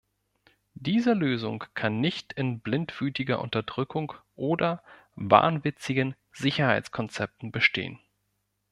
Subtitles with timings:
[0.73, 4.81] Diese Lösung kann nicht in blindwütiger Unterdrückung oder
[5.15, 7.99] wahnwitzigen Sicherheitskonzepten bestehen.